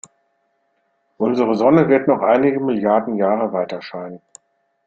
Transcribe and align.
Unsere 1.17 1.53
Sonne 1.53 1.87
wird 1.87 2.07
noch 2.07 2.23
einige 2.23 2.59
Milliarden 2.59 3.17
Jahre 3.17 3.53
weiterscheinen. 3.53 4.19